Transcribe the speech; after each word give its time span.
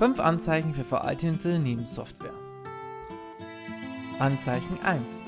5 0.00 0.18
Anzeichen 0.18 0.72
für 0.72 0.82
veraltete 0.82 1.30
Unternehmenssoftware. 1.30 2.32
Anzeichen 4.18 4.80
1. 4.82 5.22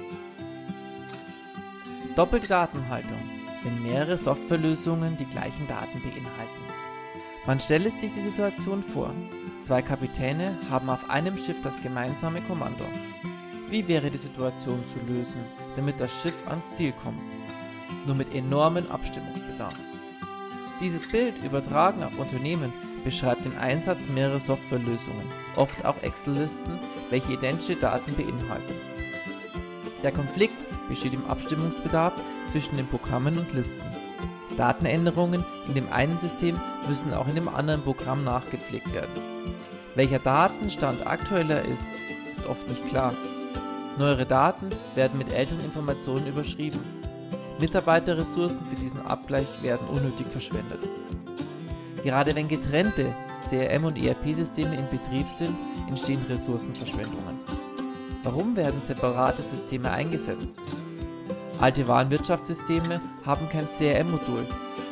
Doppelte 2.16 2.48
Datenhaltung, 2.48 3.18
wenn 3.64 3.82
mehrere 3.82 4.16
Softwarelösungen 4.16 5.18
die 5.18 5.26
gleichen 5.26 5.66
Daten 5.66 6.00
beinhalten. 6.00 6.62
Man 7.44 7.60
stelle 7.60 7.90
sich 7.90 8.12
die 8.12 8.22
Situation 8.22 8.82
vor. 8.82 9.12
Zwei 9.60 9.82
Kapitäne 9.82 10.56
haben 10.70 10.88
auf 10.88 11.10
einem 11.10 11.36
Schiff 11.36 11.60
das 11.60 11.82
gemeinsame 11.82 12.40
Kommando. 12.40 12.86
Wie 13.68 13.86
wäre 13.86 14.10
die 14.10 14.16
Situation 14.16 14.86
zu 14.86 15.00
lösen, 15.00 15.44
damit 15.76 16.00
das 16.00 16.22
Schiff 16.22 16.48
ans 16.48 16.76
Ziel 16.76 16.92
kommt? 16.92 17.20
Nur 18.06 18.16
mit 18.16 18.34
enormem 18.34 18.90
Abstimmungsbedarf. 18.90 19.76
Dieses 20.80 21.06
Bild 21.06 21.44
übertragen 21.44 22.02
auf 22.02 22.18
Unternehmen 22.18 22.72
beschreibt 23.04 23.44
den 23.44 23.56
Einsatz 23.56 24.08
mehrerer 24.08 24.40
Softwarelösungen, 24.40 25.24
oft 25.56 25.84
auch 25.84 26.02
Excel-Listen, 26.02 26.78
welche 27.10 27.32
identische 27.32 27.76
Daten 27.76 28.14
beinhalten. 28.14 28.74
Der 30.02 30.12
Konflikt 30.12 30.66
besteht 30.88 31.14
im 31.14 31.26
Abstimmungsbedarf 31.26 32.14
zwischen 32.50 32.76
den 32.76 32.88
Programmen 32.88 33.38
und 33.38 33.52
Listen. 33.52 33.84
Datenänderungen 34.56 35.44
in 35.68 35.74
dem 35.74 35.92
einen 35.92 36.18
System 36.18 36.60
müssen 36.88 37.14
auch 37.14 37.28
in 37.28 37.36
dem 37.36 37.48
anderen 37.48 37.82
Programm 37.82 38.24
nachgepflegt 38.24 38.92
werden. 38.92 39.22
Welcher 39.94 40.18
Datenstand 40.18 41.06
aktueller 41.06 41.62
ist, 41.62 41.90
ist 42.30 42.46
oft 42.46 42.68
nicht 42.68 42.86
klar. 42.88 43.14
Neuere 43.98 44.26
Daten 44.26 44.70
werden 44.94 45.18
mit 45.18 45.30
älteren 45.32 45.64
Informationen 45.64 46.26
überschrieben. 46.26 46.80
Mitarbeiterressourcen 47.60 48.66
für 48.66 48.76
diesen 48.76 49.04
Abgleich 49.06 49.62
werden 49.62 49.86
unnötig 49.88 50.26
verschwendet. 50.26 50.80
Gerade 52.02 52.34
wenn 52.34 52.48
getrennte 52.48 53.14
CRM- 53.42 53.84
und 53.84 53.98
ERP-Systeme 53.98 54.74
in 54.74 54.88
Betrieb 54.90 55.28
sind, 55.28 55.56
entstehen 55.88 56.24
Ressourcenverschwendungen. 56.28 57.38
Warum 58.22 58.56
werden 58.56 58.80
separate 58.82 59.42
Systeme 59.42 59.90
eingesetzt? 59.90 60.50
Alte 61.60 61.86
Warenwirtschaftssysteme 61.86 63.00
haben 63.24 63.48
kein 63.48 63.68
CRM-Modul. 63.68 64.46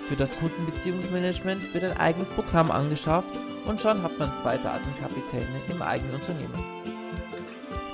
Für 0.09 0.17
das 0.17 0.37
Kundenbeziehungsmanagement 0.39 1.73
wird 1.75 1.85
ein 1.85 1.97
eigenes 1.97 2.31
Programm 2.31 2.71
angeschafft 2.71 3.35
und 3.67 3.81
schon 3.81 4.03
hat 4.03 4.19
man 4.19 4.35
zwei 4.37 4.57
Datenkapitäne 4.57 5.61
im 5.69 5.83
eigenen 5.83 6.15
Unternehmen. 6.15 6.65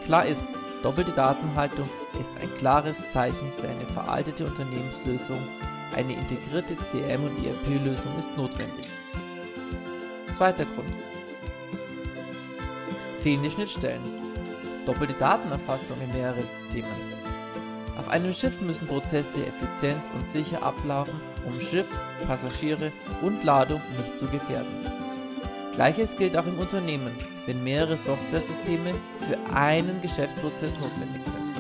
Klar 0.04 0.26
ist, 0.26 0.46
doppelte 0.82 1.12
Datenhaltung 1.12 1.88
ist 2.20 2.30
ein 2.40 2.54
klares 2.58 2.96
Zeichen 3.12 3.52
für 3.56 3.68
eine 3.68 3.86
veraltete 3.86 4.46
Unternehmenslösung. 4.46 5.40
Eine 5.96 6.12
integrierte 6.12 6.74
CRM- 6.74 7.24
und 7.24 7.44
ERP-Lösung 7.44 8.18
ist 8.18 8.36
notwendig. 8.36 8.86
Zweiter 10.34 10.66
Grund. 10.66 10.92
Fehlende 13.20 13.50
Schnittstellen. 13.50 14.02
Doppelte 14.84 15.14
Datenerfassung 15.14 15.98
in 16.02 16.12
mehreren 16.12 16.44
Systemen. 16.50 16.90
Auf 17.98 18.08
einem 18.10 18.34
Schiff 18.34 18.60
müssen 18.60 18.86
Prozesse 18.86 19.40
effizient 19.46 20.02
und 20.14 20.28
sicher 20.28 20.62
ablaufen, 20.62 21.18
um 21.46 21.58
Schiff, 21.62 21.88
Passagiere 22.26 22.92
und 23.22 23.42
Ladung 23.42 23.80
nicht 23.96 24.18
zu 24.18 24.26
gefährden. 24.26 24.86
Gleiches 25.74 26.14
gilt 26.14 26.36
auch 26.36 26.46
im 26.46 26.58
Unternehmen, 26.58 27.12
wenn 27.46 27.64
mehrere 27.64 27.96
Softwaresysteme 27.96 28.92
für 29.26 29.38
einen 29.54 30.02
Geschäftsprozess 30.02 30.74
notwendig 30.78 31.24
sind. 31.24 31.56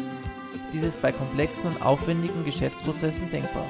Dies 0.74 0.84
ist 0.84 1.00
bei 1.00 1.10
komplexen 1.10 1.70
und 1.70 1.80
aufwendigen 1.80 2.44
Geschäftsprozessen 2.44 3.30
denkbar. 3.30 3.66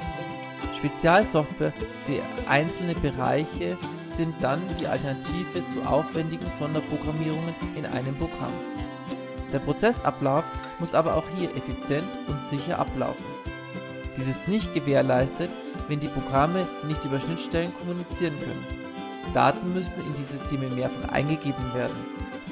Spezialsoftware 0.77 1.73
für 2.05 2.21
einzelne 2.47 2.93
Bereiche 2.93 3.77
sind 4.15 4.35
dann 4.41 4.61
die 4.79 4.87
Alternative 4.87 5.65
zu 5.73 5.81
aufwendigen 5.81 6.45
Sonderprogrammierungen 6.59 7.55
in 7.75 7.85
einem 7.85 8.15
Programm. 8.15 8.53
Der 9.51 9.59
Prozessablauf 9.59 10.45
muss 10.79 10.93
aber 10.93 11.15
auch 11.15 11.23
hier 11.35 11.49
effizient 11.55 12.07
und 12.27 12.43
sicher 12.43 12.77
ablaufen. 12.77 13.25
Dies 14.17 14.27
ist 14.27 14.47
nicht 14.47 14.73
gewährleistet, 14.73 15.49
wenn 15.87 15.99
die 15.99 16.09
Programme 16.09 16.67
nicht 16.87 17.03
über 17.05 17.19
Schnittstellen 17.19 17.73
kommunizieren 17.79 18.37
können. 18.39 18.65
Daten 19.33 19.73
müssen 19.73 20.05
in 20.05 20.13
die 20.13 20.23
Systeme 20.23 20.67
mehrfach 20.67 21.09
eingegeben 21.09 21.73
werden. 21.73 21.97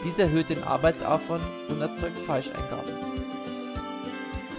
Dies 0.03 0.19
erhöht 0.19 0.49
den 0.49 0.63
Arbeitsaufwand 0.63 1.44
und 1.69 1.81
erzeugt 1.81 2.17
Falscheingaben. 2.25 2.94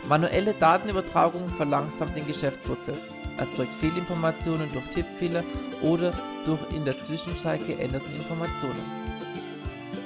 Manuelle 0.09 0.55
Datenübertragung 0.55 1.49
verlangsamt 1.49 2.17
den 2.17 2.27
Geschäftsprozess, 2.27 3.11
erzeugt 3.39 3.75
Fehlinformationen 3.75 4.73
durch 4.73 4.87
Tippfehler 4.87 5.45
oder 5.83 6.13
durch 6.45 6.61
in 6.75 6.85
der 6.85 6.99
Zwischenzeit 6.99 7.67
geänderten 7.67 8.15
Informationen. 8.17 9.07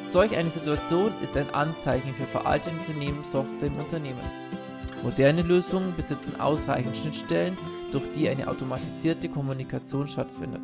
Solch 0.03 0.37
eine 0.37 0.51
Situation 0.51 1.13
ist 1.23 1.37
ein 1.37 1.51
Anzeichen 1.55 2.15
für 2.15 2.27
veraltete 2.27 2.75
Unternehmenssoftware 2.77 3.69
im 3.69 3.77
Unternehmen. 3.77 4.21
Moderne 5.03 5.43
Lösungen 5.43 5.95
besitzen 5.97 6.41
ausreichend 6.41 6.97
Schnittstellen, 6.97 7.57
durch 7.93 8.13
die 8.13 8.29
eine 8.29 8.49
automatisierte 8.49 9.29
Kommunikation 9.29 10.07
stattfindet. 10.07 10.63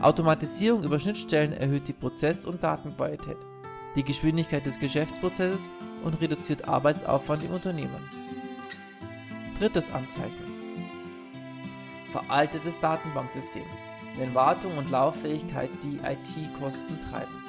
Automatisierung 0.00 0.82
über 0.82 0.98
Schnittstellen 0.98 1.52
erhöht 1.52 1.88
die 1.88 1.92
Prozess- 1.92 2.44
und 2.44 2.62
Datenqualität, 2.62 3.36
die 3.96 4.04
Geschwindigkeit 4.04 4.64
des 4.64 4.78
Geschäftsprozesses 4.78 5.68
und 6.04 6.20
reduziert 6.20 6.66
Arbeitsaufwand 6.66 7.44
im 7.44 7.50
Unternehmen. 7.50 8.08
Drittes 9.58 9.90
Anzeichen. 9.90 10.59
Veraltetes 12.10 12.80
Datenbanksystem, 12.80 13.64
wenn 14.16 14.34
Wartung 14.34 14.76
und 14.78 14.90
Lauffähigkeit 14.90 15.70
die 15.82 15.98
IT-Kosten 15.98 16.98
treiben. 17.10 17.44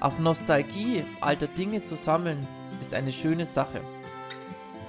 Auf 0.00 0.18
Nostalgie 0.18 1.04
alter 1.20 1.46
Dinge 1.46 1.82
zu 1.82 1.96
sammeln, 1.96 2.46
ist 2.80 2.92
eine 2.92 3.12
schöne 3.12 3.46
Sache. 3.46 3.80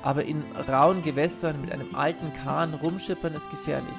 Aber 0.03 0.25
in 0.25 0.44
rauen 0.68 1.02
Gewässern 1.02 1.62
mit 1.62 1.72
einem 1.72 1.96
alten 1.96 2.34
Kahn 2.34 2.74
rumschippern 2.74 3.34
ist 3.34 3.50
gefährlich. 3.50 3.94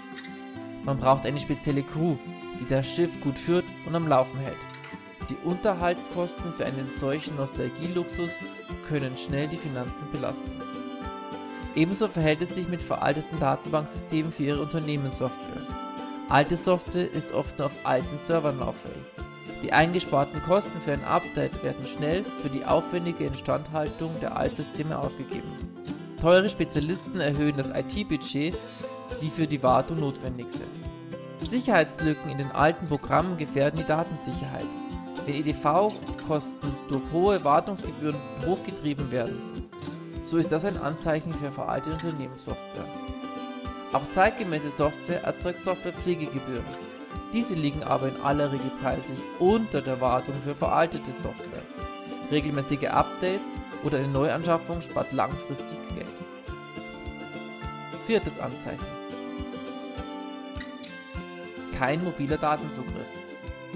Man 0.85 0.99
braucht 0.99 1.27
eine 1.27 1.39
spezielle 1.39 1.83
Crew, 1.83 2.17
die 2.61 2.67
das 2.67 2.87
Schiff 2.87 3.21
gut 3.21 3.39
führt 3.39 3.65
und 3.87 3.95
am 3.95 4.09
Laufen 4.09 4.39
hält. 4.39 4.57
Die 5.29 5.37
Unterhaltskosten 5.47 6.53
für 6.53 6.65
einen 6.65 6.91
solchen 6.91 7.37
Nostalgieluxus 7.37 8.31
können 8.87 9.17
schnell 9.17 9.49
die 9.49 9.59
Finanzen 9.59 10.11
belasten. 10.11 10.51
Ebenso 11.75 12.09
verhält 12.09 12.43
es 12.43 12.55
sich 12.55 12.69
mit 12.69 12.83
veralteten 12.83 13.39
Datenbanksystemen 13.39 14.33
für 14.33 14.45
ihre 14.45 14.63
Unternehmenssoftware. 14.63 15.67
Alte 16.29 16.57
Software 16.57 17.11
ist 17.11 17.33
oft 17.33 17.59
nur 17.59 17.67
auf 17.67 17.73
alten 17.85 18.19
Servern 18.19 18.59
lauffähig. 18.59 18.95
Die 19.63 19.73
eingesparten 19.73 20.43
Kosten 20.43 20.81
für 20.81 20.93
ein 20.93 21.05
Update 21.05 21.63
werden 21.65 21.87
schnell 21.87 22.25
für 22.43 22.49
die 22.49 22.65
aufwendige 22.65 23.25
Instandhaltung 23.25 24.13
der 24.21 24.37
Altsysteme 24.37 24.99
ausgegeben. 24.99 25.51
Teure 26.21 26.49
Spezialisten 26.49 27.21
erhöhen 27.21 27.57
das 27.57 27.71
IT-Budget, 27.71 28.57
die 29.23 29.31
für 29.31 29.47
die 29.47 29.63
Wartung 29.63 30.01
notwendig 30.01 30.51
sind. 30.51 31.49
Sicherheitslücken 31.49 32.31
in 32.31 32.39
den 32.39 32.51
alten 32.51 32.89
Programmen 32.89 33.37
gefährden 33.37 33.79
die 33.79 33.87
Datensicherheit. 33.87 34.67
Wenn 35.25 35.35
EDV-Kosten 35.35 36.75
durch 36.89 37.03
hohe 37.13 37.45
Wartungsgebühren 37.45 38.17
hochgetrieben 38.47 39.11
werden, 39.11 39.68
so 40.29 40.37
ist 40.37 40.53
das 40.53 40.65
ein 40.67 40.77
Anzeichen 40.77 41.33
für 41.33 41.51
veraltete 41.51 41.95
Unternehmenssoftware. 41.95 42.85
Auch 43.95 44.11
zeitgemäße 44.11 44.71
Software 44.71 45.25
erzeugt 45.25 45.65
Softwarepflegegebühren. 45.65 46.65
Diese 47.33 47.55
liegen 47.55 47.83
aber 47.83 48.09
in 48.09 48.21
aller 48.21 48.53
Regel 48.53 48.71
preislich 48.83 49.19
unter 49.39 49.81
der 49.81 50.03
Wartung 50.03 50.35
für 50.45 50.55
veraltete 50.55 51.13
Software. 51.13 51.63
Regelmäßige 52.31 52.89
Updates 52.89 53.55
oder 53.85 53.99
eine 53.99 54.09
Neuanschaffung 54.09 54.83
spart 54.83 55.13
langfristig 55.13 55.79
Geld. 55.95 56.07
Viertes 58.07 58.39
Anzeichen. 58.39 58.85
Kein 61.79 62.05
mobiler 62.05 62.37
Datenzugriff. 62.37 63.07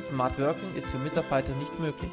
Smart 0.06 0.38
Working 0.38 0.74
ist 0.74 0.88
für 0.88 0.98
Mitarbeiter 0.98 1.54
nicht 1.54 1.80
möglich. 1.80 2.10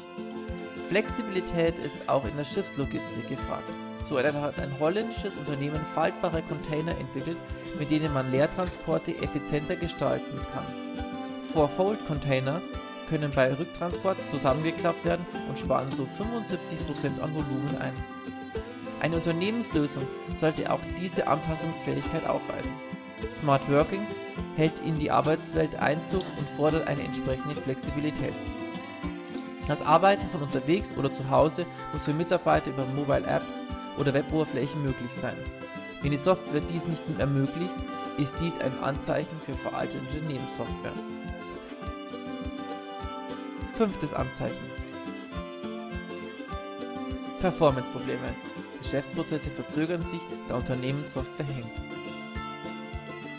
Flexibilität 0.88 1.78
ist 1.78 1.96
auch 2.06 2.24
in 2.24 2.36
der 2.38 2.44
Schiffslogistik 2.44 3.28
gefragt. 3.28 3.68
So 4.04 4.18
hat 4.18 4.58
ein 4.58 4.78
holländisches 4.80 5.36
Unternehmen 5.36 5.80
faltbare 5.94 6.42
Container 6.42 6.96
entwickelt, 6.98 7.36
mit 7.78 7.90
denen 7.90 8.12
man 8.12 8.30
Leertransporte 8.30 9.16
effizienter 9.18 9.76
gestalten 9.76 10.40
kann. 10.52 10.64
Four-Fold-Container 11.52 12.60
können 13.08 13.32
bei 13.34 13.52
Rücktransport 13.52 14.16
zusammengeklappt 14.28 15.04
werden 15.04 15.26
und 15.48 15.58
sparen 15.58 15.90
so 15.90 16.04
75% 16.04 17.20
an 17.20 17.34
Volumen 17.34 17.76
ein. 17.80 17.92
Eine 19.00 19.16
Unternehmenslösung 19.16 20.04
sollte 20.36 20.72
auch 20.72 20.80
diese 20.98 21.26
Anpassungsfähigkeit 21.26 22.26
aufweisen. 22.26 22.72
Smart 23.32 23.68
Working 23.70 24.06
hält 24.56 24.78
in 24.80 24.98
die 24.98 25.10
Arbeitswelt 25.10 25.76
Einzug 25.76 26.22
und 26.38 26.48
fordert 26.50 26.86
eine 26.86 27.02
entsprechende 27.02 27.56
Flexibilität. 27.56 28.34
Das 29.66 29.82
Arbeiten 29.82 30.28
von 30.28 30.42
unterwegs 30.42 30.92
oder 30.96 31.12
zu 31.12 31.30
Hause 31.30 31.66
muss 31.92 32.04
für 32.04 32.12
Mitarbeiter 32.12 32.70
über 32.70 32.84
Mobile 32.86 33.26
Apps 33.26 33.64
oder 33.98 34.14
Weboberflächen 34.14 34.82
möglich 34.82 35.12
sein. 35.12 35.36
Wenn 36.02 36.12
die 36.12 36.16
Software 36.16 36.62
dies 36.62 36.86
nicht 36.86 37.02
ermöglicht, 37.18 37.74
ist 38.16 38.34
dies 38.40 38.58
ein 38.58 38.72
Anzeichen 38.82 39.38
für 39.40 39.52
veraltete 39.52 40.00
Unternehmenssoftware. 40.00 40.92
Fünftes 43.76 44.14
Anzeichen. 44.14 44.70
Performance-Probleme. 47.40 48.34
Geschäftsprozesse 48.82 49.50
verzögern 49.50 50.04
sich, 50.04 50.20
da 50.48 50.56
Unternehmenssoftware 50.56 51.46
hängt. 51.46 51.72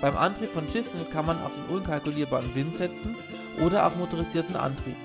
Beim 0.02 0.18
Antrieb 0.18 0.50
von 0.52 0.68
Schiffen 0.70 1.08
kann 1.12 1.28
man 1.28 1.42
auf 1.44 1.52
den 1.54 1.76
unkalkulierbaren 1.76 2.56
Wind 2.56 2.76
setzen 2.76 3.16
oder 3.64 3.86
auf 3.86 3.96
motorisierten 3.96 4.56
Antrieb. 4.56 4.98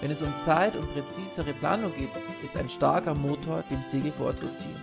Wenn 0.00 0.10
es 0.10 0.22
um 0.22 0.32
Zeit 0.44 0.76
und 0.76 0.92
präzisere 0.94 1.52
Planung 1.52 1.92
geht, 1.94 2.10
ist 2.42 2.56
ein 2.56 2.68
starker 2.68 3.14
Motor 3.14 3.62
dem 3.70 3.82
Segel 3.82 4.12
vorzuziehen. 4.12 4.76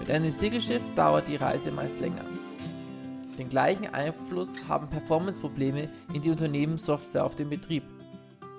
Mit 0.00 0.10
einem 0.10 0.34
Segelschiff 0.34 0.82
dauert 0.96 1.28
die 1.28 1.36
Reise 1.36 1.70
meist 1.70 2.00
länger. 2.00 2.24
Den 3.38 3.48
gleichen 3.48 3.92
Einfluss 3.94 4.50
haben 4.68 4.88
Performance-Probleme 4.88 5.88
in 6.12 6.22
die 6.22 6.30
Unternehmenssoftware 6.30 7.24
auf 7.24 7.36
den 7.36 7.48
Betrieb. 7.48 7.84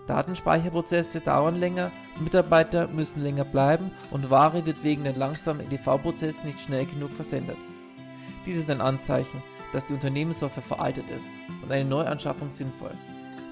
Datenspeicherprozesse 0.07 1.19
dauern 1.19 1.55
länger, 1.55 1.91
Mitarbeiter 2.19 2.87
müssen 2.87 3.21
länger 3.21 3.43
bleiben 3.43 3.91
und 4.11 4.29
Ware 4.29 4.65
wird 4.65 4.83
wegen 4.83 5.03
den 5.03 5.15
langsamen 5.15 5.65
EDV-Prozessen 5.65 6.45
nicht 6.45 6.61
schnell 6.61 6.85
genug 6.85 7.11
versendet. 7.11 7.57
Dies 8.45 8.57
ist 8.57 8.69
ein 8.69 8.81
Anzeichen, 8.81 9.41
dass 9.73 9.85
die 9.85 9.93
Unternehmenssoftware 9.93 10.63
veraltet 10.63 11.09
ist 11.09 11.27
und 11.63 11.71
eine 11.71 11.85
Neuanschaffung 11.85 12.51
sinnvoll. 12.51 12.91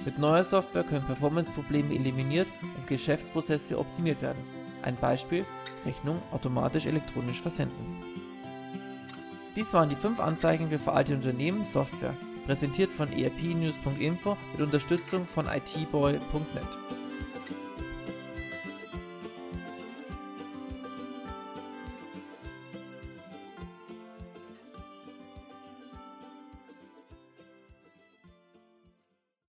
Mit 0.05 0.19
neuer 0.19 0.43
Software 0.43 0.83
können 0.83 1.05
Performance-Probleme 1.05 1.95
eliminiert 1.95 2.47
und 2.61 2.87
Geschäftsprozesse 2.87 3.79
optimiert 3.79 4.21
werden. 4.21 4.43
Ein 4.81 4.97
Beispiel: 4.97 5.45
Rechnung 5.85 6.21
automatisch 6.31 6.85
elektronisch 6.85 7.41
versenden. 7.41 8.03
Dies 9.55 9.73
waren 9.73 9.89
die 9.89 9.95
5 9.95 10.19
Anzeichen 10.19 10.69
für 10.69 10.79
veraltete 10.79 11.17
Unternehmenssoftware, 11.17 12.17
präsentiert 12.45 12.91
von 12.91 13.13
erpnews.info 13.13 14.37
mit 14.51 14.61
Unterstützung 14.61 15.25
von 15.25 15.47
itboy.net. 15.47 16.92